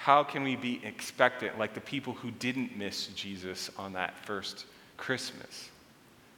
How 0.03 0.25
can 0.25 0.43
we 0.43 0.57
be 0.57 0.81
expectant 0.83 1.61
like 1.61 1.75
the 1.75 1.81
people 1.81 2.15
who 2.15 2.33
didn't 2.33 2.77
miss 2.77 3.07
Jesus 3.15 3.71
on 3.79 3.93
that 3.93 4.17
first 4.27 4.67
Christmas? 4.97 5.71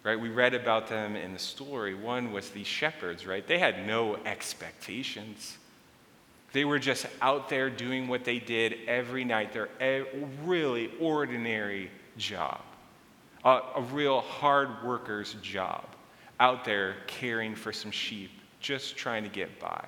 Right? 0.03 0.21
We 0.21 0.29
read 0.29 0.53
about 0.53 0.87
them 0.87 1.17
in 1.17 1.33
the 1.33 1.39
story. 1.39 1.95
One 1.95 2.31
was 2.31 2.51
these 2.51 2.67
shepherds, 2.67 3.27
right? 3.27 3.47
They 3.47 3.59
had 3.59 3.87
no 3.87 4.17
expectations. 4.27 5.57
They 6.53 6.67
were 6.67 6.79
just 6.79 7.07
out 7.23 7.49
there 7.49 7.71
doing 7.71 8.07
what 8.07 8.23
they 8.23 8.39
did 8.39 8.77
every 8.87 9.25
night, 9.25 9.55
their 9.55 9.71
really 10.45 10.91
ordinary 11.01 11.91
job, 12.19 12.61
a, 13.47 13.61
a 13.77 13.81
real 13.95 14.21
hard 14.21 14.85
worker's 14.85 15.37
job, 15.41 15.87
out 16.39 16.67
there 16.67 16.97
caring 17.07 17.55
for 17.55 17.73
some 17.73 17.91
sheep, 17.91 18.31
just 18.61 18.95
trying 18.95 19.23
to 19.23 19.31
get 19.31 19.59
by. 19.59 19.87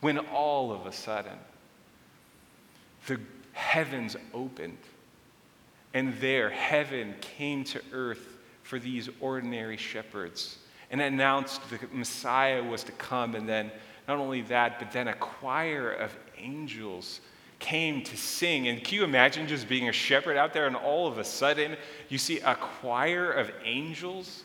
When 0.00 0.18
all 0.18 0.72
of 0.72 0.86
a 0.86 0.92
sudden, 0.92 1.38
the 3.06 3.20
heavens 3.52 4.16
opened, 4.34 4.78
and 5.94 6.14
there 6.20 6.50
heaven 6.50 7.14
came 7.20 7.64
to 7.64 7.80
earth 7.92 8.38
for 8.62 8.78
these 8.78 9.08
ordinary 9.20 9.76
shepherds 9.76 10.58
and 10.90 11.00
announced 11.00 11.60
the 11.70 11.78
Messiah 11.92 12.62
was 12.62 12.82
to 12.84 12.92
come. 12.92 13.34
And 13.34 13.48
then, 13.48 13.70
not 14.08 14.18
only 14.18 14.42
that, 14.42 14.78
but 14.78 14.92
then 14.92 15.08
a 15.08 15.14
choir 15.14 15.92
of 15.92 16.14
angels 16.36 17.20
came 17.58 18.02
to 18.02 18.16
sing. 18.16 18.68
And 18.68 18.82
can 18.82 18.96
you 18.96 19.04
imagine 19.04 19.46
just 19.46 19.68
being 19.68 19.88
a 19.88 19.92
shepherd 19.92 20.36
out 20.36 20.52
there 20.52 20.66
and 20.66 20.74
all 20.74 21.06
of 21.06 21.18
a 21.18 21.24
sudden 21.24 21.76
you 22.08 22.18
see 22.18 22.40
a 22.40 22.54
choir 22.54 23.30
of 23.30 23.50
angels? 23.64 24.44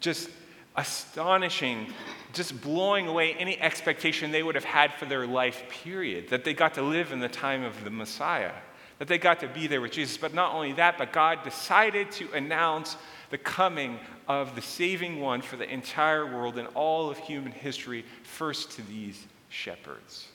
Just 0.00 0.30
astonishing, 0.76 1.92
just 2.32 2.60
blowing 2.60 3.08
away 3.08 3.34
any 3.34 3.60
expectation 3.60 4.30
they 4.32 4.42
would 4.42 4.54
have 4.54 4.64
had 4.64 4.94
for 4.94 5.06
their 5.06 5.26
life, 5.26 5.64
period. 5.68 6.28
That 6.30 6.44
they 6.44 6.54
got 6.54 6.74
to 6.74 6.82
live 6.82 7.12
in 7.12 7.20
the 7.20 7.28
time 7.28 7.62
of 7.62 7.84
the 7.84 7.90
Messiah, 7.90 8.52
that 8.98 9.08
they 9.08 9.18
got 9.18 9.40
to 9.40 9.48
be 9.48 9.66
there 9.66 9.80
with 9.80 9.92
Jesus. 9.92 10.16
But 10.16 10.34
not 10.34 10.54
only 10.54 10.72
that, 10.74 10.98
but 10.98 11.12
God 11.12 11.42
decided 11.42 12.10
to 12.12 12.32
announce 12.32 12.96
the 13.30 13.38
coming 13.38 13.98
of 14.28 14.54
the 14.54 14.62
saving 14.62 15.20
one 15.20 15.42
for 15.42 15.56
the 15.56 15.68
entire 15.68 16.26
world 16.26 16.58
and 16.58 16.68
all 16.74 17.10
of 17.10 17.18
human 17.18 17.52
history 17.52 18.04
first 18.22 18.72
to 18.72 18.82
these 18.82 19.26
shepherds. 19.48 20.28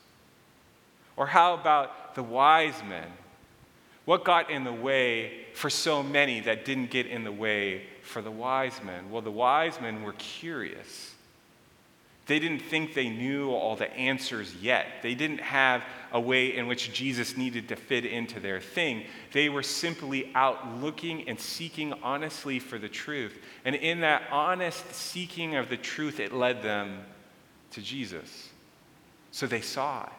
Or 1.15 1.25
how 1.25 1.53
about 1.53 2.15
the 2.15 2.23
wise 2.23 2.81
men? 2.87 3.07
What 4.05 4.23
got 4.23 4.49
in 4.49 4.63
the 4.63 4.71
way 4.71 5.45
for 5.53 5.69
so 5.69 6.01
many 6.01 6.39
that 6.41 6.63
didn't 6.63 6.91
get 6.91 7.07
in 7.07 7.23
the 7.23 7.31
way 7.31 7.83
for 8.07 8.21
the 8.21 8.31
wise 8.31 8.81
men? 8.83 9.11
Well, 9.11 9.21
the 9.21 9.31
wise 9.31 9.79
men 9.79 10.03
were 10.03 10.13
curious. 10.13 11.13
They 12.27 12.39
didn't 12.39 12.59
think 12.59 12.93
they 12.93 13.09
knew 13.09 13.51
all 13.51 13.77
the 13.77 13.91
answers 13.93 14.53
yet. 14.61 14.87
They 15.01 15.15
didn't 15.15 15.39
have 15.39 15.81
a 16.11 16.19
way 16.19 16.55
in 16.57 16.67
which 16.67 16.91
Jesus 16.91 17.37
needed 17.37 17.69
to 17.69 17.77
fit 17.77 18.05
into 18.05 18.39
their 18.41 18.59
thing. 18.59 19.05
They 19.31 19.47
were 19.47 19.63
simply 19.63 20.31
out 20.35 20.81
looking 20.81 21.29
and 21.29 21.39
seeking 21.39 21.93
honestly 22.03 22.59
for 22.59 22.77
the 22.77 22.89
truth. 22.89 23.37
And 23.63 23.75
in 23.75 24.01
that 24.01 24.23
honest 24.29 24.93
seeking 24.93 25.55
of 25.55 25.69
the 25.69 25.77
truth, 25.77 26.19
it 26.19 26.33
led 26.33 26.61
them 26.61 26.99
to 27.71 27.81
Jesus. 27.81 28.49
So 29.31 29.47
they 29.47 29.61
saw 29.61 30.03
it 30.03 30.16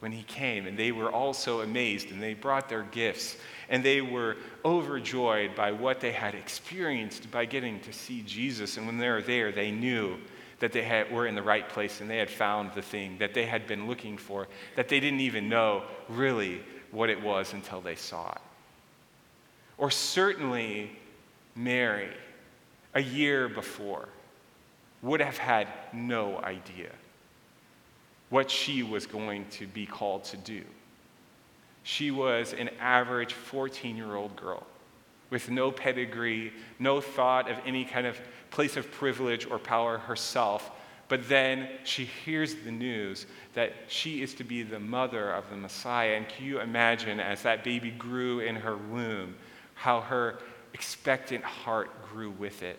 when 0.00 0.12
he 0.12 0.22
came, 0.24 0.66
and 0.66 0.78
they 0.78 0.92
were 0.92 1.10
also 1.10 1.60
amazed, 1.60 2.10
and 2.10 2.22
they 2.22 2.34
brought 2.34 2.68
their 2.68 2.82
gifts, 2.82 3.36
and 3.68 3.84
they 3.84 4.00
were 4.00 4.36
overjoyed 4.64 5.54
by 5.54 5.70
what 5.70 6.00
they 6.00 6.12
had 6.12 6.34
experienced 6.34 7.30
by 7.30 7.44
getting 7.44 7.78
to 7.80 7.92
see 7.92 8.22
Jesus. 8.22 8.76
And 8.76 8.86
when 8.86 8.98
they 8.98 9.08
were 9.08 9.22
there, 9.22 9.52
they 9.52 9.70
knew 9.70 10.16
that 10.58 10.72
they 10.72 10.82
had, 10.82 11.10
were 11.12 11.26
in 11.26 11.34
the 11.34 11.42
right 11.42 11.68
place 11.68 12.00
and 12.00 12.08
they 12.08 12.18
had 12.18 12.30
found 12.30 12.72
the 12.74 12.82
thing 12.82 13.16
that 13.18 13.34
they 13.34 13.46
had 13.46 13.66
been 13.66 13.86
looking 13.86 14.16
for, 14.16 14.46
that 14.76 14.88
they 14.88 15.00
didn't 15.00 15.20
even 15.20 15.48
know 15.48 15.82
really 16.08 16.60
what 16.90 17.10
it 17.10 17.20
was 17.20 17.52
until 17.52 17.80
they 17.80 17.94
saw 17.94 18.30
it. 18.30 18.40
Or 19.78 19.90
certainly, 19.90 20.90
Mary, 21.56 22.10
a 22.94 23.00
year 23.00 23.48
before, 23.48 24.08
would 25.02 25.20
have 25.20 25.38
had 25.38 25.68
no 25.92 26.38
idea 26.38 26.90
what 28.30 28.50
she 28.50 28.82
was 28.82 29.06
going 29.06 29.44
to 29.50 29.66
be 29.66 29.84
called 29.84 30.24
to 30.24 30.36
do. 30.38 30.62
She 31.82 32.10
was 32.10 32.52
an 32.52 32.70
average 32.80 33.34
14 33.34 33.96
year 33.96 34.14
old 34.14 34.34
girl 34.36 34.66
with 35.30 35.48
no 35.48 35.70
pedigree, 35.70 36.52
no 36.78 37.00
thought 37.00 37.50
of 37.50 37.56
any 37.64 37.84
kind 37.84 38.06
of 38.06 38.18
place 38.50 38.76
of 38.76 38.90
privilege 38.90 39.46
or 39.46 39.58
power 39.58 39.98
herself. 39.98 40.70
But 41.08 41.28
then 41.28 41.68
she 41.84 42.04
hears 42.04 42.54
the 42.56 42.70
news 42.70 43.26
that 43.54 43.72
she 43.88 44.22
is 44.22 44.34
to 44.34 44.44
be 44.44 44.62
the 44.62 44.78
mother 44.78 45.32
of 45.32 45.48
the 45.50 45.56
Messiah. 45.56 46.14
And 46.16 46.28
can 46.28 46.46
you 46.46 46.60
imagine, 46.60 47.18
as 47.18 47.42
that 47.42 47.64
baby 47.64 47.90
grew 47.90 48.40
in 48.40 48.54
her 48.56 48.76
womb, 48.76 49.34
how 49.74 50.00
her 50.02 50.38
expectant 50.72 51.42
heart 51.42 51.90
grew 52.12 52.30
with 52.30 52.62
it? 52.62 52.78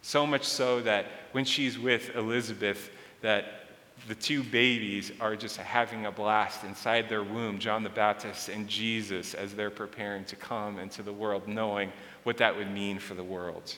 So 0.00 0.26
much 0.26 0.44
so 0.44 0.80
that 0.80 1.06
when 1.32 1.44
she's 1.44 1.78
with 1.78 2.16
Elizabeth, 2.16 2.90
that 3.20 3.62
the 4.08 4.14
two 4.14 4.42
babies 4.42 5.12
are 5.20 5.36
just 5.36 5.56
having 5.56 6.06
a 6.06 6.12
blast 6.12 6.64
inside 6.64 7.08
their 7.08 7.22
womb, 7.22 7.58
John 7.58 7.82
the 7.82 7.88
Baptist 7.88 8.48
and 8.48 8.66
Jesus, 8.66 9.34
as 9.34 9.54
they're 9.54 9.70
preparing 9.70 10.24
to 10.26 10.36
come 10.36 10.78
into 10.78 11.02
the 11.02 11.12
world, 11.12 11.46
knowing 11.46 11.92
what 12.24 12.36
that 12.38 12.56
would 12.56 12.70
mean 12.70 12.98
for 12.98 13.14
the 13.14 13.22
world. 13.22 13.76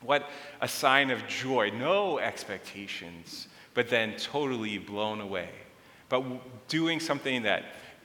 What 0.00 0.28
a 0.60 0.68
sign 0.68 1.10
of 1.10 1.26
joy. 1.26 1.70
No 1.70 2.18
expectations, 2.18 3.48
but 3.74 3.88
then 3.88 4.16
totally 4.16 4.78
blown 4.78 5.20
away. 5.20 5.50
But 6.08 6.68
doing 6.68 7.00
something 7.00 7.42
that 7.42 7.64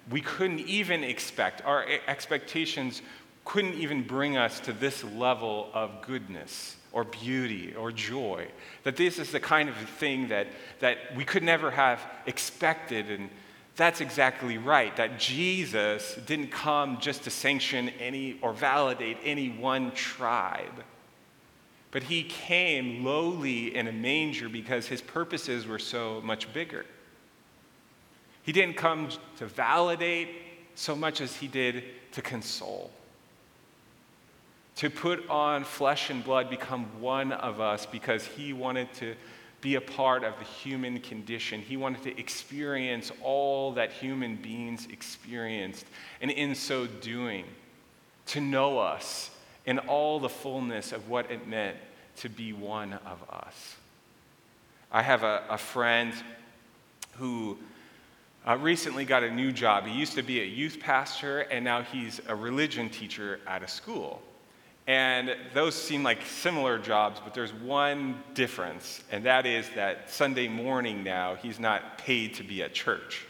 we 0.09 0.21
couldn't 0.21 0.61
even 0.61 1.03
expect. 1.03 1.63
Our 1.65 1.85
expectations 2.07 3.01
couldn't 3.45 3.75
even 3.75 4.03
bring 4.03 4.37
us 4.37 4.59
to 4.61 4.73
this 4.73 5.03
level 5.03 5.69
of 5.73 6.01
goodness 6.01 6.76
or 6.97 7.03
beauty 7.03 7.75
or 7.75 7.91
joy. 7.91 8.47
That 8.81 8.97
this 8.97 9.19
is 9.19 9.31
the 9.31 9.39
kind 9.39 9.69
of 9.69 9.75
thing 9.75 10.29
that, 10.29 10.47
that 10.79 11.15
we 11.15 11.25
could 11.25 11.43
never 11.43 11.69
have 11.69 12.01
expected. 12.25 13.11
And 13.11 13.29
that's 13.75 14.01
exactly 14.01 14.57
right. 14.57 14.95
That 14.95 15.19
Jesus 15.19 16.17
didn't 16.25 16.49
come 16.49 16.99
just 16.99 17.23
to 17.25 17.29
sanction 17.29 17.89
any 17.99 18.39
or 18.41 18.51
validate 18.51 19.17
any 19.23 19.47
one 19.47 19.91
tribe. 19.91 20.83
But 21.91 22.01
he 22.01 22.23
came 22.23 23.05
lowly 23.05 23.75
in 23.75 23.87
a 23.87 23.91
manger 23.91 24.49
because 24.49 24.87
his 24.87 24.99
purposes 24.99 25.67
were 25.67 25.77
so 25.77 26.19
much 26.21 26.51
bigger. 26.51 26.83
He 28.41 28.51
didn't 28.51 28.75
come 28.75 29.09
to 29.37 29.45
validate 29.45 30.29
so 30.73 30.95
much 30.95 31.21
as 31.21 31.35
he 31.35 31.47
did 31.47 31.83
to 32.13 32.23
console 32.23 32.89
to 34.77 34.89
put 34.89 35.27
on 35.29 35.63
flesh 35.63 36.09
and 36.09 36.23
blood, 36.23 36.49
become 36.49 36.85
one 37.01 37.31
of 37.31 37.59
us 37.59 37.85
because 37.85 38.25
he 38.25 38.53
wanted 38.53 38.91
to 38.93 39.15
be 39.59 39.73
a 39.73 39.81
part 39.81 40.23
of 40.23 40.37
the 40.37 40.45
human 40.45 40.99
condition. 40.99 41.61
He 41.61 41.77
wanted 41.77 42.03
to 42.03 42.19
experience 42.19 43.11
all 43.23 43.71
that 43.73 43.91
human 43.91 44.35
beings 44.35 44.87
experienced. 44.91 45.85
And 46.21 46.29
in 46.29 46.53
so 46.53 46.85
doing, 46.85 47.45
to 48.27 48.39
know 48.39 48.77
us 48.77 49.31
in 49.65 49.79
all 49.79 50.19
the 50.19 50.29
fullness 50.29 50.91
of 50.91 51.09
what 51.09 51.31
it 51.31 51.47
meant 51.47 51.77
to 52.17 52.29
be 52.29 52.53
one 52.53 52.93
of 52.93 53.17
us. 53.31 53.75
I 54.91 55.01
have 55.01 55.23
a, 55.23 55.43
a 55.49 55.57
friend 55.57 56.13
who 57.13 57.57
uh, 58.47 58.57
recently 58.57 59.05
got 59.05 59.23
a 59.23 59.31
new 59.31 59.51
job. 59.51 59.85
He 59.85 59.97
used 59.97 60.13
to 60.13 60.23
be 60.23 60.39
a 60.39 60.45
youth 60.45 60.79
pastor, 60.79 61.41
and 61.41 61.65
now 61.65 61.81
he's 61.81 62.21
a 62.27 62.35
religion 62.35 62.89
teacher 62.89 63.39
at 63.47 63.63
a 63.63 63.67
school. 63.67 64.21
And 64.87 65.35
those 65.53 65.75
seem 65.75 66.01
like 66.01 66.21
similar 66.25 66.79
jobs, 66.79 67.19
but 67.21 67.33
there's 67.33 67.53
one 67.53 68.23
difference, 68.33 69.03
and 69.11 69.25
that 69.25 69.45
is 69.45 69.69
that 69.75 70.09
Sunday 70.09 70.47
morning 70.47 71.03
now, 71.03 71.35
he's 71.35 71.59
not 71.59 71.97
paid 71.97 72.35
to 72.35 72.43
be 72.43 72.63
at 72.63 72.73
church. 72.73 73.25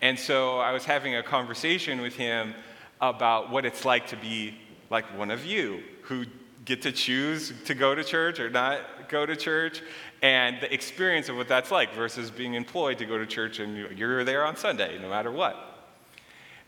And 0.00 0.16
so 0.16 0.60
I 0.60 0.70
was 0.70 0.84
having 0.84 1.16
a 1.16 1.22
conversation 1.22 2.00
with 2.00 2.14
him 2.14 2.54
about 3.00 3.50
what 3.50 3.64
it's 3.64 3.84
like 3.84 4.06
to 4.08 4.16
be 4.16 4.56
like 4.88 5.04
one 5.18 5.32
of 5.32 5.44
you 5.44 5.82
who 6.02 6.26
get 6.64 6.82
to 6.82 6.92
choose 6.92 7.52
to 7.64 7.74
go 7.74 7.92
to 7.92 8.04
church 8.04 8.38
or 8.38 8.48
not 8.48 9.08
go 9.08 9.26
to 9.26 9.34
church, 9.34 9.82
and 10.22 10.60
the 10.60 10.72
experience 10.72 11.28
of 11.28 11.36
what 11.36 11.48
that's 11.48 11.72
like 11.72 11.92
versus 11.92 12.30
being 12.30 12.54
employed 12.54 12.98
to 12.98 13.04
go 13.04 13.18
to 13.18 13.26
church 13.26 13.58
and 13.58 13.98
you're 13.98 14.22
there 14.22 14.46
on 14.46 14.56
Sunday 14.56 14.96
no 15.02 15.08
matter 15.08 15.32
what. 15.32 15.56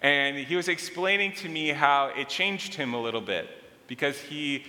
And 0.02 0.36
he 0.36 0.56
was 0.56 0.66
explaining 0.66 1.32
to 1.34 1.48
me 1.48 1.68
how 1.68 2.08
it 2.08 2.28
changed 2.28 2.74
him 2.74 2.92
a 2.92 3.00
little 3.00 3.20
bit 3.20 3.48
because 3.87 4.19
he 4.19 4.64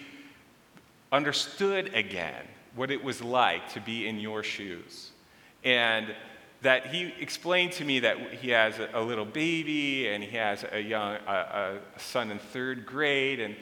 understood 1.11 1.93
again 1.93 2.43
what 2.75 2.91
it 2.91 3.03
was 3.03 3.21
like 3.21 3.73
to 3.73 3.79
be 3.79 4.07
in 4.07 4.19
your 4.19 4.43
shoes. 4.43 5.11
And 5.63 6.13
that 6.61 6.87
he 6.87 7.13
explained 7.19 7.73
to 7.73 7.85
me 7.85 7.99
that 7.99 8.17
he 8.33 8.49
has 8.49 8.79
a, 8.93 9.01
little 9.01 9.25
baby 9.25 10.07
and 10.07 10.23
he 10.23 10.35
has 10.35 10.65
a 10.71 10.79
young 10.79 11.17
a, 11.27 11.79
a 11.95 11.99
son 11.99 12.31
in 12.31 12.39
third 12.39 12.85
grade 12.85 13.39
and 13.39 13.55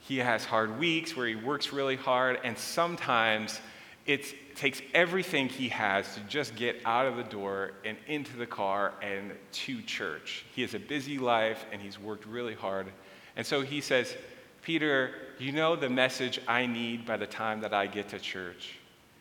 he 0.00 0.18
has 0.18 0.44
hard 0.44 0.78
weeks 0.78 1.16
where 1.16 1.26
he 1.26 1.34
works 1.34 1.72
really 1.72 1.96
hard 1.96 2.38
and 2.44 2.56
sometimes 2.56 3.60
it 4.06 4.54
takes 4.54 4.80
everything 4.94 5.48
he 5.48 5.68
has 5.68 6.14
to 6.14 6.20
just 6.20 6.54
get 6.54 6.80
out 6.84 7.06
of 7.06 7.16
the 7.16 7.24
door 7.24 7.72
and 7.84 7.98
into 8.06 8.36
the 8.36 8.46
car 8.46 8.94
and 9.02 9.32
to 9.52 9.82
church. 9.82 10.46
He 10.54 10.62
has 10.62 10.74
a 10.74 10.78
busy 10.78 11.18
life 11.18 11.66
and 11.72 11.82
he's 11.82 11.98
worked 11.98 12.24
really 12.24 12.54
hard. 12.54 12.86
And 13.34 13.44
so 13.44 13.62
he 13.62 13.80
says, 13.80 14.16
Peter, 14.66 15.12
you 15.38 15.52
know 15.52 15.76
the 15.76 15.88
message 15.88 16.40
I 16.48 16.66
need 16.66 17.06
by 17.06 17.16
the 17.16 17.26
time 17.28 17.60
that 17.60 17.72
I 17.72 17.86
get 17.86 18.08
to 18.08 18.18
church? 18.18 18.74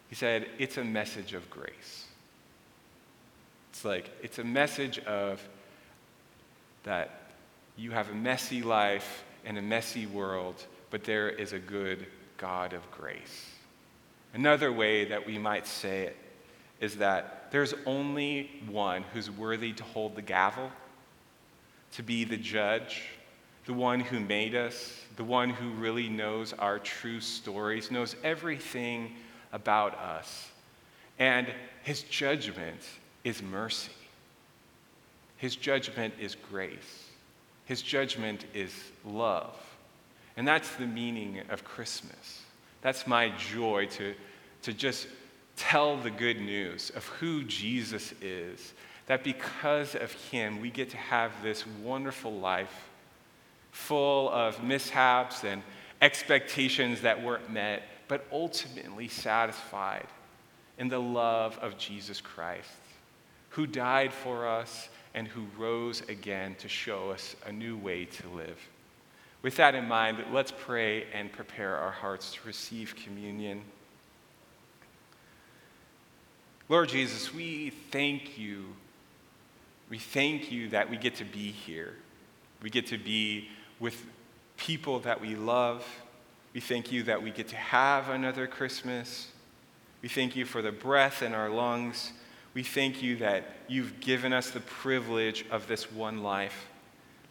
He 0.09 0.15
said, 0.15 0.47
It's 0.57 0.77
a 0.77 0.83
message 0.83 1.35
of 1.35 1.47
grace. 1.51 2.07
It's 3.69 3.85
like, 3.85 4.09
it's 4.23 4.39
a 4.39 4.43
message 4.43 4.97
of 4.97 5.39
that 6.81 7.31
you 7.77 7.91
have 7.91 8.09
a 8.09 8.15
messy 8.15 8.63
life 8.63 9.23
and 9.45 9.59
a 9.59 9.61
messy 9.61 10.07
world, 10.07 10.65
but 10.89 11.03
there 11.03 11.29
is 11.29 11.53
a 11.53 11.59
good 11.59 12.07
God 12.37 12.73
of 12.73 12.89
grace. 12.89 13.51
Another 14.33 14.73
way 14.73 15.05
that 15.05 15.27
we 15.27 15.37
might 15.37 15.67
say 15.67 16.07
it 16.07 16.17
is 16.79 16.95
that 16.95 17.51
there's 17.51 17.75
only 17.85 18.49
one 18.67 19.03
who's 19.13 19.29
worthy 19.29 19.73
to 19.73 19.83
hold 19.83 20.15
the 20.15 20.23
gavel, 20.23 20.71
to 21.91 22.01
be 22.01 22.23
the 22.23 22.35
judge, 22.35 23.03
the 23.65 23.73
one 23.73 23.99
who 23.99 24.19
made 24.19 24.55
us, 24.55 24.99
the 25.15 25.23
one 25.23 25.49
who 25.49 25.69
really 25.71 26.07
knows 26.07 26.53
our 26.53 26.79
true 26.79 27.19
stories, 27.19 27.89
knows 27.89 28.15
everything 28.23 29.13
about 29.51 29.95
us. 29.95 30.49
And 31.17 31.47
his 31.83 32.03
judgment 32.03 32.81
is 33.23 33.41
mercy. 33.41 33.91
His 35.37 35.55
judgment 35.55 36.13
is 36.19 36.35
grace. 36.35 37.09
His 37.65 37.81
judgment 37.81 38.45
is 38.53 38.71
love. 39.03 39.55
And 40.37 40.47
that's 40.47 40.75
the 40.75 40.85
meaning 40.85 41.41
of 41.49 41.63
Christmas. 41.63 42.43
That's 42.81 43.07
my 43.07 43.29
joy 43.29 43.87
to, 43.91 44.13
to 44.63 44.73
just 44.73 45.07
tell 45.55 45.97
the 45.97 46.11
good 46.11 46.39
news 46.39 46.91
of 46.91 47.05
who 47.05 47.43
Jesus 47.43 48.13
is. 48.21 48.73
That 49.07 49.23
because 49.23 49.95
of 49.95 50.11
him, 50.11 50.61
we 50.61 50.69
get 50.69 50.89
to 50.91 50.97
have 50.97 51.31
this 51.41 51.65
wonderful 51.83 52.33
life 52.33 52.89
full 53.75 54.29
of 54.29 54.63
mishaps 54.63 55.43
and 55.43 55.61
expectations 56.01 57.01
that 57.01 57.21
weren't 57.21 57.51
met, 57.51 57.83
but 58.07 58.25
ultimately 58.31 59.09
satisfied 59.09 60.07
in 60.77 60.87
the 60.87 60.97
love 60.97 61.59
of 61.61 61.77
Jesus 61.77 62.21
Christ, 62.21 62.69
who 63.49 63.67
died 63.67 64.13
for 64.13 64.47
us 64.47 64.87
and 65.13 65.27
who 65.27 65.45
rose 65.57 66.01
again 66.07 66.55
to 66.59 66.69
show 66.69 67.11
us 67.11 67.35
a 67.45 67.51
new 67.51 67.75
way 67.77 68.05
to 68.05 68.29
live. 68.29 68.57
With 69.41 69.57
that 69.57 69.75
in 69.75 69.85
mind, 69.89 70.23
let's 70.31 70.53
pray 70.57 71.07
and 71.13 71.29
prepare 71.29 71.75
our 71.75 71.91
hearts 71.91 72.33
to 72.35 72.39
receive 72.47 72.95
communion. 72.95 73.61
Lord 76.69 76.87
Jesus, 76.87 77.33
we 77.33 77.71
thank 77.91 78.37
you. 78.37 78.67
We 79.89 79.99
thank 79.99 80.49
you 80.49 80.69
that 80.69 80.89
we 80.89 80.95
get 80.95 81.15
to 81.15 81.25
be 81.25 81.51
here. 81.51 81.93
We 82.61 82.69
get 82.69 82.87
to 82.87 82.97
be 82.97 83.49
with 83.79 84.05
people 84.57 84.99
that 85.01 85.19
we 85.21 85.35
love. 85.35 85.85
We 86.53 86.61
thank 86.61 86.91
you 86.91 87.03
that 87.03 87.21
we 87.21 87.31
get 87.31 87.49
to 87.49 87.55
have 87.55 88.09
another 88.09 88.47
Christmas. 88.47 89.27
We 90.01 90.09
thank 90.09 90.35
you 90.35 90.45
for 90.45 90.61
the 90.61 90.71
breath 90.71 91.21
in 91.21 91.33
our 91.33 91.49
lungs. 91.49 92.13
We 92.53 92.63
thank 92.63 93.03
you 93.03 93.17
that 93.17 93.43
you've 93.67 93.99
given 93.99 94.31
us 94.31 94.51
the 94.51 94.61
privilege 94.61 95.45
of 95.51 95.67
this 95.67 95.91
one 95.91 96.23
life. 96.23 96.67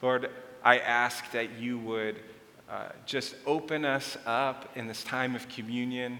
Lord, 0.03 0.31
I 0.63 0.79
ask 0.79 1.31
that 1.33 1.59
you 1.59 1.79
would 1.79 2.21
uh, 2.69 2.89
just 3.07 3.35
open 3.47 3.85
us 3.85 4.17
up 4.27 4.77
in 4.77 4.87
this 4.87 5.03
time 5.05 5.35
of 5.35 5.49
communion 5.49 6.19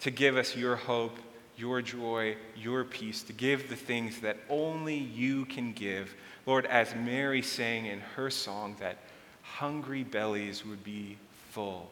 to 0.00 0.10
give 0.10 0.36
us 0.36 0.56
your 0.56 0.76
hope, 0.76 1.18
your 1.56 1.82
joy, 1.82 2.36
your 2.56 2.84
peace, 2.84 3.22
to 3.24 3.32
give 3.32 3.68
the 3.68 3.76
things 3.76 4.20
that 4.20 4.36
only 4.48 4.96
you 4.96 5.44
can 5.46 5.72
give. 5.72 6.14
Lord, 6.46 6.66
as 6.66 6.94
Mary 6.94 7.42
sang 7.42 7.86
in 7.86 8.00
her 8.00 8.30
song, 8.30 8.76
that 8.78 8.98
hungry 9.56 10.04
bellies 10.04 10.64
would 10.64 10.82
be 10.84 11.16
full 11.50 11.90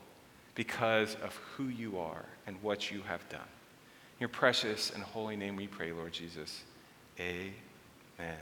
because 0.54 1.14
of 1.16 1.34
who 1.56 1.64
you 1.64 1.98
are 1.98 2.24
and 2.46 2.56
what 2.62 2.90
you 2.90 3.02
have 3.02 3.26
done. 3.28 3.40
In 3.40 4.20
your 4.20 4.28
precious 4.28 4.90
and 4.90 5.02
holy 5.02 5.36
name 5.36 5.56
we 5.56 5.66
pray, 5.66 5.92
Lord 5.92 6.12
Jesus. 6.12 6.62
Amen. 7.20 8.38